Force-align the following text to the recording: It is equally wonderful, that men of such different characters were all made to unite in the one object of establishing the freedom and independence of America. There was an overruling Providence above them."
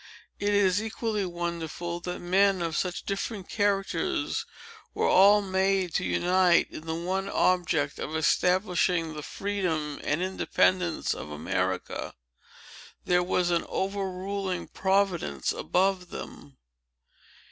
It 0.39 0.49
is 0.51 0.81
equally 0.81 1.27
wonderful, 1.27 1.99
that 1.99 2.17
men 2.17 2.63
of 2.63 2.75
such 2.75 3.03
different 3.03 3.47
characters 3.47 4.47
were 4.95 5.07
all 5.07 5.43
made 5.43 5.93
to 5.93 6.03
unite 6.03 6.71
in 6.71 6.87
the 6.87 6.95
one 6.95 7.29
object 7.29 7.99
of 7.99 8.15
establishing 8.15 9.13
the 9.13 9.21
freedom 9.21 9.99
and 10.03 10.23
independence 10.23 11.13
of 11.13 11.29
America. 11.29 12.15
There 13.05 13.21
was 13.21 13.51
an 13.51 13.63
overruling 13.69 14.69
Providence 14.69 15.51
above 15.51 16.09
them." 16.09 16.57